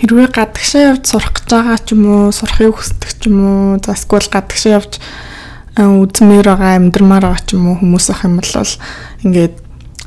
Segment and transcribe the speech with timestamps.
[0.00, 3.92] хэрвээ гадагшаа явж сурах гэж байгаа ч юм уу, сурахыг хүсдэг ч юм уу, за
[3.92, 4.92] эсвэл гадагшаа явж
[5.76, 8.52] үзмээр байгаа, амьдрмаар байгаа ч юм уу хүмүүс ах юм бол
[9.24, 9.54] ингээд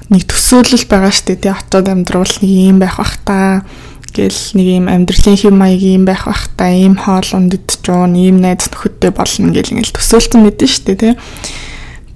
[0.09, 1.41] нэг төсөөлөл байгаа шүү дээ.
[1.41, 3.65] Тэ очоод амьдруул нэг юм байх бах та
[4.13, 8.37] гэл нэг юм амьдралын хэм маяг юм байх бах та ийм хоол ундд жуун ийм
[8.37, 10.97] найз нөхөдтэй болно гэл ингээл төсөөлцөн мэдэн шүү дээ.
[11.01, 11.09] Тэ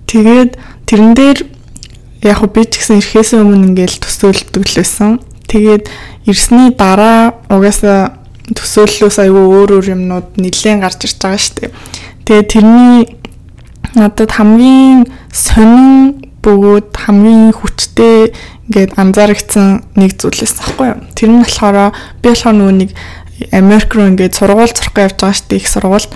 [0.06, 0.52] тэгээд
[0.86, 1.40] тэрэн дээр
[2.24, 5.12] яг би ч гэсэн ирэхээс өмнө ингээл төсөөлдөг л байсан.
[5.50, 5.90] Тэгээд
[6.30, 8.22] ирсний дараа угаасаа
[8.54, 11.72] төсөөллөөс аюу өөр өөр юмнууд нэлээд гарч ирж байгаа шүү дээ.
[12.26, 12.98] Тэгээд тэрний
[13.98, 18.34] надад хамгийн сонин бөгөөд хамгийн хүчтэй
[18.70, 21.00] ингээд анзаарэгдсэн нэг зүйлээс аахгүй юу.
[21.18, 22.92] Тэр нь болохоор би болохоор нөгөө нэг
[23.50, 26.12] Америк руу ингээд сургууль сурах явж байгаа шүү дээ их сургуульд.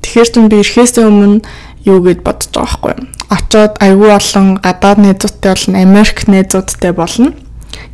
[0.00, 1.44] Тэгэхээр ч би ирэхээс өмнө
[1.84, 3.04] юу гэд бодож байгаа байхгүй юу.
[3.28, 7.36] Очоод айгүй олон гадаад найзуудтай болно, Америк найзуудтай болно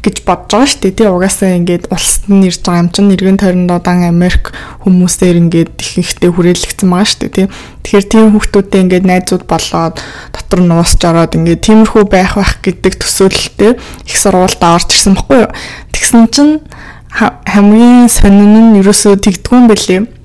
[0.04, 0.98] гэж бодож байгаа шүү дээ.
[1.00, 4.52] Тэ угаасаа ингээд улсад нь ирж байгаа юм чинь эргэн тойронд удаан Америк
[4.84, 7.32] хүмүүсээр ингээд их ихтэй хүрээлэгдсэн байгаа шүү дээ.
[7.32, 7.52] Тэ.
[7.80, 9.96] Тэгэхээр тийм хүүхдүүдтэй ингээд найзууд болоод
[10.36, 15.48] дотор нь уусч ороод ингээд тиймэрхүү байх байх гэдэг төсөөлөлтэй их сургуультай орж ирсэн баггүй
[15.48, 15.52] юу.
[15.96, 16.54] Тэгсэн чинь
[17.14, 20.23] хамгийн сонин нь ерөөсөө тэгдгүүн бэлээ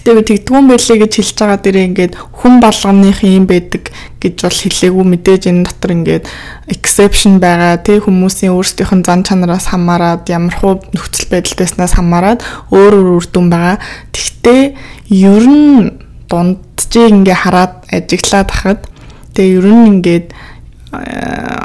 [0.00, 4.58] Гэтэ би тэгдгүүн байлээ гэж хэлж байгаа дээрээ ингээд хүн болгоных юм байдаг гэж бол
[4.64, 6.24] хэлээгүй мэдээж энэ дотор ингээд
[6.72, 12.40] exception байгаа тий хүмүүсийн өөрсдийнх нь зан чанараас хамаарад ямар хуу нөхцөл байдалтайснаас хамаарад
[12.72, 13.76] өөр өөр үр дүн байгаа.
[14.08, 14.62] Тэгтээ
[15.20, 15.92] ер нь
[16.32, 18.80] дундчийг ингээ хараад ажиглаад хахад
[19.36, 20.26] тэгээ ер нь ингээд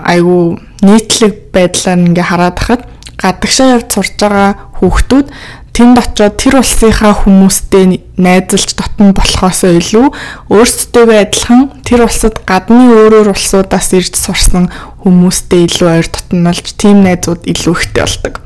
[0.03, 2.83] айгу нийтлэг байдлаар ингээ хараад хахад
[3.16, 5.28] гадагшаа явж сурж байгаа хүүхдүүд
[5.76, 10.08] тэнд очиод тэр улсынхаа хүмүүстэй найзалж дотн болохоос илүү
[10.48, 14.72] өөрсдөө адилхан тэр улсад гадны өөрөөр улсуудаас ирж сурсан
[15.03, 18.40] хүмүүстэй илүү ойр дотнолж тийм найзууд илүү ихтэй болдог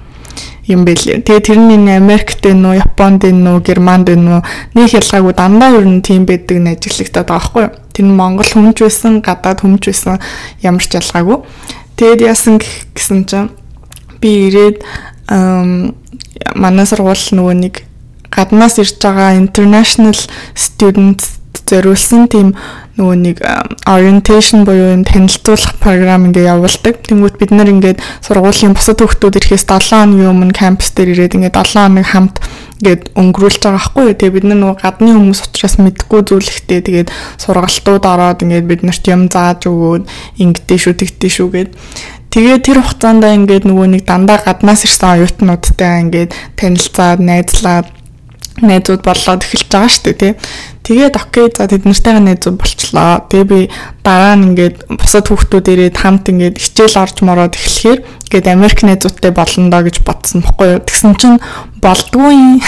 [0.70, 1.26] юм бэлээ.
[1.26, 4.40] Тэгээ тэр нь Америкт вэ нүү, Японд вэ нүү, Германд вэ нүү
[4.78, 7.74] нэг ялгаагүй дандаа ер нь тийм байдаг нь ажиглагтаад байгаа байхгүй юу?
[7.90, 10.22] Тэр нь Монгол хүмж байсан, гадаад хүмж байсан
[10.62, 11.42] ямар ч ялгаагүй.
[11.98, 13.50] Тэгээд яасан гэсэн чинь
[14.22, 14.86] би ирээд
[16.56, 17.76] манай сургууль нөгөө нэг
[18.30, 20.18] гаднаас ирж байгаа international
[20.54, 21.40] students
[21.70, 22.54] зориулсан тийм
[23.00, 23.38] нөгөө нэг
[23.88, 27.00] orientation буюу юм танилцуулах програм ингээ явуулдаг.
[27.08, 31.54] Тэнгүүт бид нар ингээд сургуулийн бусад хүүхдүүд ирэхээс 7 хоногийн өмнө кампус дээр ирээд ингээ
[31.56, 32.36] 7 хоног хамт
[32.84, 34.18] ингээд өнгөрүүлж байгаа байхгүй юу.
[34.20, 39.04] Тэгээ бид нар нөгөө гадны хүмүүс учраас мэдгүй зүйлхтэй тэгээд сургалтууд ороод ингээд бид нарт
[39.08, 40.04] юм зааж өгөөд
[40.44, 41.70] ингэдэй шүү тэгдэй шүү гэд
[42.30, 46.32] Тэгээ тэр хугацаанд ингээд нөгөө нэг дандаа гаднаас ирсэн оюутнуудтай ингээд
[46.62, 47.90] танилцаад, найзлаад
[48.62, 50.34] найзууд болоод эхэлж байгаа шүү дээ тий.
[50.84, 53.24] Тэгээд окей за тэд нартэйгээ найзууд болчлоо.
[53.30, 53.60] Тэгээ би
[54.04, 59.32] дараа нь ингээд бусад хүүхдүүд ирээд хамт ингээд хичээл орж мороод эхлэхээр ингээд Америк найзуудтай
[59.32, 60.84] болно доо гэж бодсон бохгүй юу.
[60.84, 61.38] Тэгсэн чинь
[61.82, 62.62] болдгүй.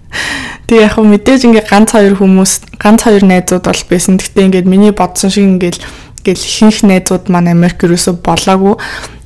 [0.68, 4.20] Тэгээ яг мэдээж ингээд ганц хоёр хүмүүс, ганц хоёр найзууд бол байсан.
[4.20, 5.80] Гэхдээ ингээд миний бодсон шиг ингээд
[6.24, 8.78] гэл ихэнх найзууд маань Америк юусо болоогүй.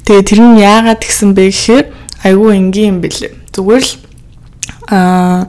[0.05, 1.87] Тэгээ тэр нь яагаад гисэн бэ гэхээр
[2.25, 3.33] айгүй энгийн юм бэлээ.
[3.53, 3.93] Зүгээр л
[4.91, 5.47] аа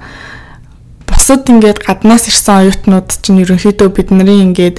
[1.07, 4.77] бусад ингээд гаднаас ирсэн оюутнууд чинь ерөнхийдөө бидний ингээд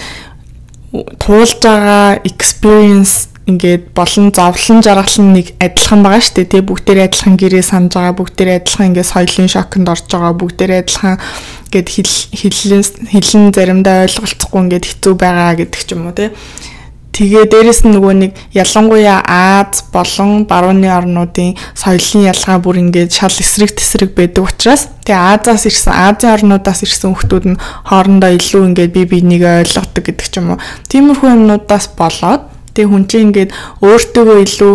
[1.21, 6.51] туулж байгаа experience ингээд болон зовлон жаргал нь нэг адилхан байгаа шүү дээ.
[6.53, 11.17] Тэгээ бүгдээрээ адилхан гэрээ санаж байгаа, бүгдээрээ адилхан ингээд соёлын шоконд орж байгаа, бүгдээрээ адилхан
[11.73, 16.29] гэд хэллэн хэлэн заримдаа ойлголцохгүй ингээд хэцүү байгаа гэдэг ч юм уу тий.
[17.19, 23.35] Тэгээ дээрэс нь нөгөө нэг ялангуяа Аз болон барууны орнуудын соёлын ялгаа бүр ингээд шал
[23.35, 27.59] эсрэг тесрэг байдаг учраас тэгээ Азаас ирсэн Азийн орнуудаас ирсэн хүмүүс нь
[27.91, 30.63] хоорондоо илүү ингээд бие биенийг ойлгодог гэдэг ч юм уу.
[30.87, 33.51] Тиймэрхүү юмнуудаас болоод тэгээ хүн чинь ингээд
[33.83, 34.75] өөртөөгөө илүү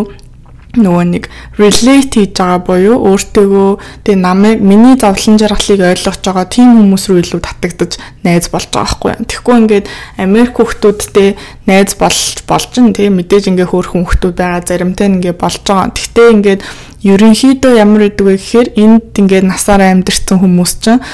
[0.73, 1.29] нөгөө нэг
[1.61, 3.69] relate хийж байгаа буюу өөртөөгөө
[4.09, 8.89] тэгээ намайг миний зовлон жаргалыг ойлгож байгаа тийм хүмүүс рүү илүү татагдаж найз болж байгаа
[8.89, 9.13] байхгүй.
[9.29, 9.85] Тэгэхгүй ингээд
[10.17, 11.29] Америк хүмүүстэй
[11.69, 15.93] найз болж болж нь тэгээ мэдээж ингээ хөөрхөн хүмүүс байгаа заримтай ингээ болж байгаа.
[15.93, 16.61] Гэхдээ ингээд
[17.05, 21.05] ерөнхийдөө ямар гэдэг вэ гэхээр энд ингээ насаараа амьдэрсэн хүмүүс чинь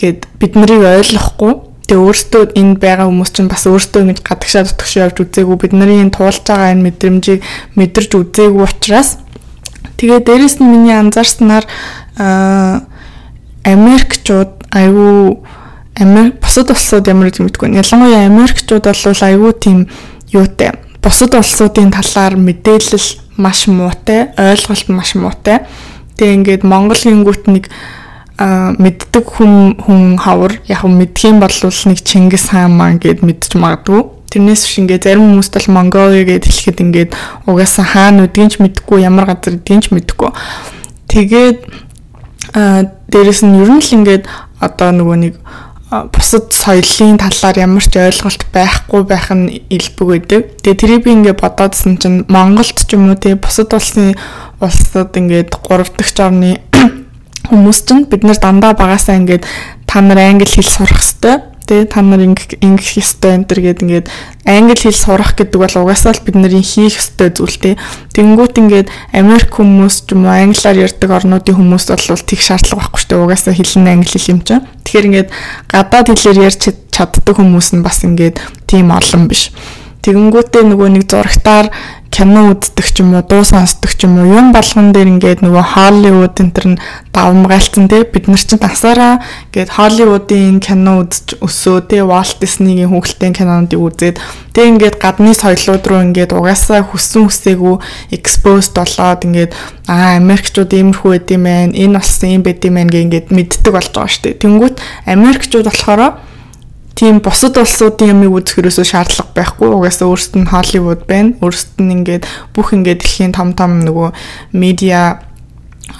[0.00, 5.04] ингээд бид нарыг ойлгохгүй Тэгээ өөртөө энд байгаа хүмүүс чинь бас өөртөө ингэж гадагшаа дутгшаа
[5.04, 7.40] явж үзээгүй бид нарын туулж байгаа энэ мэдрэмжийг
[7.76, 9.20] мэдэрч үзээгүй учраас
[10.00, 11.68] тэгээ дээрэс нь миний анзаарснаар
[13.68, 15.44] Америкчууд айгүй
[16.00, 17.76] Америк бусад улсууд ямар гэж мэдгүй.
[17.78, 19.78] Ялангуяа Америкчууд бол айгүй тийм
[20.32, 20.74] юутай.
[20.98, 25.62] Бусад улсуудын талаар мэдээлэл маш муутай, ойлголт маш муутай.
[26.18, 27.70] Тэгээ ингээд Монгол гингүүт нэг
[28.38, 34.10] мэддэг хүн хүн хавар яг мэдхийн бол нэг Чингис хаан маань гэд мэдчих магадгүй.
[34.34, 37.10] Тэрнээс биш ингээ зарим хүмүүст бол Монголиа гэд хэлэхэд ингээд
[37.46, 40.34] угаасаа хаана үдгийнч мэдхгүй ямар газар үдгийнч мэдхгүй.
[41.06, 41.58] Тэгээд
[42.54, 44.30] Аа дээрэс нь ер нь л ингээд
[44.62, 45.34] одоо нөгөө нэг
[46.14, 50.42] бусад соёлын талаар ямар ч ойлголт байхгүй байх нь илбэг байдаг.
[50.62, 54.14] Тэгээ тэрийг би ингээд бодоодсэн чинь Монголд ч юм уу тий бусад улсын
[54.62, 56.62] улсад ингээд 3 дахь орны
[57.50, 59.44] хүмүүс чинь бид нар дандаа багасаа ингээд
[59.86, 64.06] та нар англи хэл сурах хэрэгтэй Тэ та нар ингэх ёстой энэ төр гээд ингээд
[64.44, 67.80] англи хэл сурах гэдэг бол угаасаа л бид нарын хийх ёстой зүйл те.
[68.12, 73.00] Тэнгүүт ингээд Америк хүмүүс ч юм уу англиар ярьдаг орнуудын хүмүүс бол тэг шаардлага байхгүй
[73.00, 73.24] шүү дээ.
[73.24, 74.64] Угаасаа хэл нь англи хэл юм чинь.
[74.84, 75.28] Тэгэхээр ингээд
[75.72, 76.62] гадаад хэлээр ярьж
[76.92, 78.36] чаддаг хүмүүс нь бас ингээд
[78.68, 79.48] тийм олон биш.
[80.04, 81.72] Тэгэнгүүтээ нөгөө нэг зурагтаар
[82.14, 85.64] кино үздэг ч юм уу, дуу сонсдог ч юм уу, юм болгон дээр ингээд нөгөө
[85.74, 86.80] Холливуд энэ төр нь
[87.10, 88.06] давмгайлцсан те.
[88.06, 89.18] Бид нар чинь насаараа
[89.50, 92.06] ингээд Холливуудын кино үзэж өсөө те.
[92.06, 94.16] Walt Disney-гийн хүүхэлдэйн кинонуудыг үзээд
[94.54, 97.76] тэг ингээд гадны соёлууд руу ингээд угаасаа хүссэн хүсээгүй
[98.14, 99.50] exposed болоод ингээд
[99.90, 103.90] аа Америкчууд иймэрхүү байд юм байна, энэ бас юм байд юм байна гэнгээд мэддэг болж
[103.90, 104.38] байгаа шүү дээ.
[104.38, 104.76] Тэнгүүт
[105.10, 106.14] Америкчууд болохоор
[106.94, 109.68] тийм бусад улсуудын ямыг үзэх ерөөсөө шаардлага байхгүй.
[109.74, 111.34] Угаасаа өөрсдөд нь Холливуд байна.
[111.42, 112.24] Өөрсдөд нь ингээд
[112.54, 114.14] бүх ингээд дэлхийн том том нөгөө
[114.54, 115.22] медиа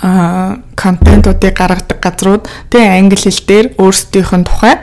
[0.00, 4.74] а контентуудыг гаргадаг газрууд тэгээ англи хэл дээр өөрсдийнх нь тухай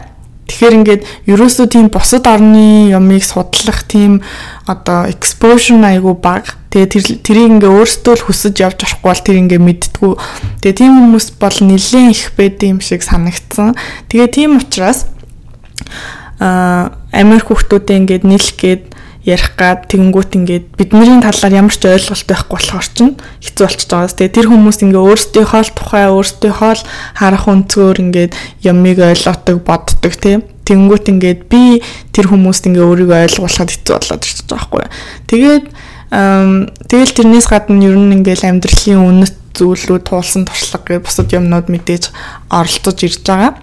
[0.51, 4.19] Тэгэхээр ингээд ерөөсөө тийм бусад орны ямыг судлах тийм
[4.67, 6.59] одоо exposure айгу баг.
[6.75, 10.13] Тэгээ тэр тэрийг ингээ өөрсдөө л хүсэж явж орохгүй бол тэр ингээ мэдтгүү.
[10.59, 13.79] Тэгээ тийм хүмүүс бол нэлээд их байд юм шиг санагдсан.
[14.11, 15.07] Тэгээ тийм учраас
[16.41, 18.83] Америк хүүхдүүдээ ингээд нийлхгээд
[19.21, 23.13] ярих гад тэгэнгүүт ингээд бидний талаар ямар ч ойлголт байхгүй болохоор чинь
[23.45, 24.17] хэцүү болчихж байгааз.
[24.17, 26.85] Тэгээ тэр хүмүүс ингээ өөрсдийнхөө л тухай өөрсдийнхөө л
[27.21, 28.33] харах өнцгөр ингээд
[28.65, 30.41] ямыг ойлгодог боддог тийм.
[30.65, 34.85] Тэгэнгүүт ингээд би тэр хүмүүст ингээ өөрийгөө ойлгуулахад хэцүү болоод ирчихэж байгаа байхгүй.
[35.29, 35.65] Тэгээд
[36.89, 42.09] тэгэл тэрнээс гадна ер нь ингээл амьдралын үнэт зүйлүүд туулсан туршлага гэх бусад юмнууд мэдээж
[42.49, 43.53] оролцож ирж байгаа.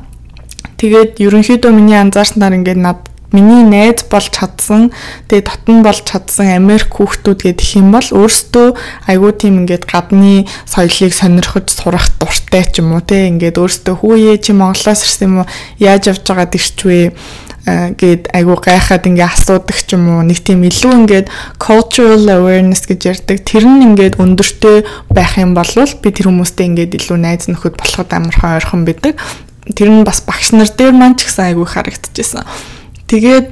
[0.78, 2.98] Тэгээд ерөнхийдөө миний анзаарснаар ингээд над
[3.32, 4.88] миний найз болж чадсан
[5.28, 8.66] тэгээ дотн болж чадсан Америк хүүхдүүд гэдэг юм бол өөрсдөө
[9.10, 14.40] айгүй тийм ингээд гадны соёлыг сонирхож сурах дуртай ч юм уу те ингээд өөрсдөө хүүе
[14.40, 17.12] чи Монголоос ирсэн юм уу яаж явж байгаа дэрчвэ
[17.68, 21.28] гээд айгу гайхаад ингээ асуудаг ч юм уу нэг тийм илүү ингээд
[21.60, 23.44] cultural awareness гэж ярьдаг.
[23.44, 28.08] Тэр нь ингээд өндөртэй байх юм бол би тэр хүмүүстэй ингээд илүү найз нөхөд болоход
[28.08, 29.20] амархан ойрхон байдаг
[29.74, 32.44] тэр нь бас багш нар дээр маань ч гэсэн айгүй харагдчихсан.
[33.08, 33.46] Тэгээд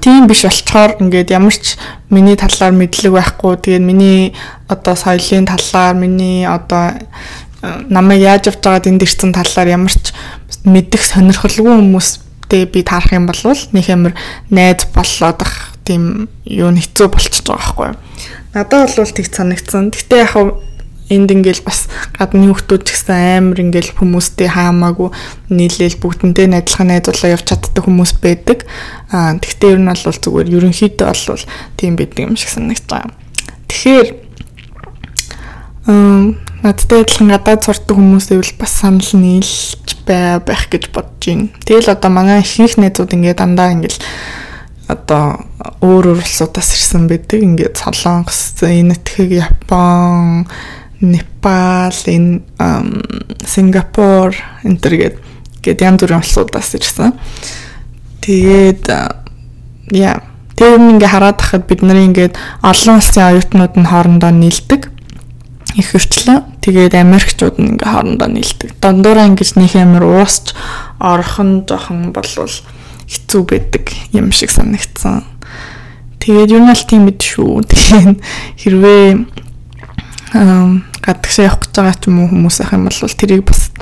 [0.00, 1.76] тийм биш болчоор ингээд ямар ч
[2.10, 4.34] миний талаар мэдлэг байхгүй тэгээд миний
[4.68, 6.96] одоо соёлын талаар миний одоо
[7.62, 10.12] э, намайг яаж авч байгаад энд ирсэн талаар ямар ч
[10.64, 14.14] мэдэх сонирхолгүй хүмүүстэй би таарах юм бол нэг амар
[14.50, 17.90] найз болоод ах тийм юу хэцүү болчихж байгаа байхгүй.
[18.54, 19.90] Надад бол тэг санагдсан.
[19.90, 20.34] Гэтэ яг
[21.10, 25.10] энд ингээл бас гадны хүмүүс ч гэсэн амар ингээл хүмүүстэй хаамаагүй
[25.50, 28.66] нийлээл бүгдэнтэй адилхан найзуулаа явж чаддаг хүмүүс байдаг.
[29.10, 31.44] Аа тэгтээ ер нь бол зүгээр ерөнхийдөө бол
[31.76, 33.12] тийм байдаг юм шиг санагдаж байгаа.
[33.68, 34.08] Тэгэхээр
[35.90, 41.50] м надтай адилхан гадаад сурдаг хүмүүсээ бол бас санал нийлж бай байх гэж бодож байна.
[41.66, 43.98] Тэгэл одоо манай ихэнх найзууд ингээд дандаа ингээл
[44.92, 45.42] одоо
[45.82, 47.42] өөр өөр улсуудаас ирсэн байдаг.
[47.42, 50.46] Ингээд Солонгос, Энэтхэг, Япон,
[51.02, 52.46] Непал, энэ
[53.42, 55.16] Сингапур энэ төр гээд
[55.62, 57.18] гээд янз бүрийн улсуудаас ирсэн.
[58.22, 60.22] Тэгээд яа
[60.54, 64.94] тэр ингээ хараад тахад бид нарын ингээд олон улсын оюутнууд нь хоорондоо нийлдэг
[65.74, 66.62] их хөрчлөө.
[66.62, 68.70] Тэгээд Америкчууд нь ингээ хоорондоо нийлдэг.
[68.78, 70.54] Дондуураа ингэж нэг амар уусч
[71.02, 72.54] орхон жоохон болвол
[73.10, 75.26] хэцүү байдаг юм шиг санагдсан.
[76.22, 77.66] Тэгээд юу нь л тийм мэд шүү.
[77.70, 78.22] Тэгээд
[78.62, 79.06] хэрвээ
[81.32, 83.72] гадагшаа явах гэж байгаа ч юм уу хүмүүс ах юм бол тэрийг бас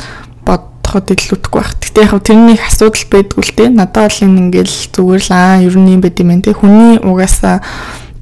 [0.47, 1.75] бодоход илүүдэхгүй байх.
[1.83, 3.65] Гэтэ яг тэрний их асуудал байдгүй л те.
[3.69, 6.55] Надад бол энэ ингээл зүгээр л аа ер нь юм байд юм те.
[6.55, 7.59] Хүний угаасаа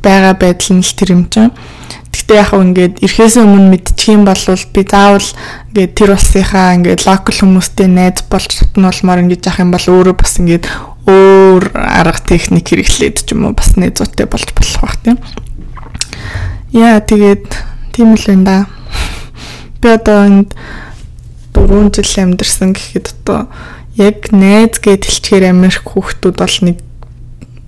[0.00, 1.52] байгаа байдал нь л тэр юм чинь.
[2.08, 4.40] Гэтэ яг ингээд эрхээс өмнө мэдчих юм бол
[4.72, 5.28] би заавал
[5.76, 10.40] ингээд тэр улсынхаа ингээд локал хүмүүстэй найз болж татнуулмаар ингэж явах юм бол өөрөө бас
[10.40, 10.64] ингээд
[11.04, 15.20] өөр арга техник хэрэглээд ч юм уу бас найзуутай болж болох бах тийм.
[16.72, 17.68] Яа тэгээд
[17.98, 18.77] Тийм л байна да.
[19.80, 20.54] Би одоо энд
[21.54, 23.46] 4 жил амьдэрсэн гэхэд одоо
[23.98, 26.78] яг найз гэд хэлчихээр Америк хүүхдүүд бол нэг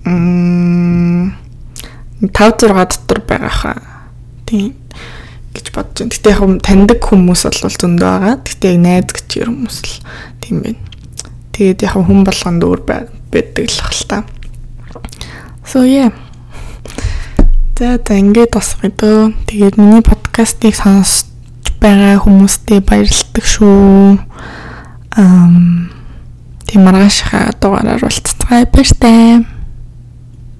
[0.05, 1.41] 5
[2.31, 4.07] 6 дотор байгаа хаа.
[4.47, 4.75] Тийм
[5.53, 6.15] гэж бодож байна.
[6.15, 8.35] Гэтэ яг таньдаг хүмүүс бол зөндөө байгаа.
[8.43, 9.95] Гэтэ яг найз гэж хүмүүс л
[10.39, 10.79] тийм байна.
[11.51, 14.23] Тэгээд яг хүн болгонд өөр байдаг л хэл та.
[15.67, 16.15] So yeah.
[17.77, 19.35] За за ингээд гэдэг.
[19.47, 21.30] Тэгээд миний подкастыг сонсч
[21.81, 24.21] байгаа хүмүүстээ баярлалдаг шүү.
[25.17, 25.89] Ам
[26.69, 29.43] тийм маргаашхаа дугаараар уулзцгаая баяр таа.